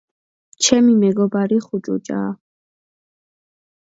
ჩემი 0.67 0.95
მეგობარი 1.01 1.57
ხუჭუჭაა. 1.67 2.31